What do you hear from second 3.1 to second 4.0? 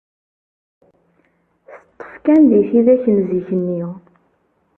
n zik-nni.